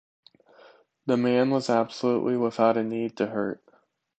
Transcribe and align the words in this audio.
The 1.05 1.15
man 1.15 1.51
was 1.51 1.69
absolutely 1.69 2.35
without 2.35 2.75
a 2.75 2.83
need 2.83 3.17
to 3.17 3.27
hurt. 3.27 3.63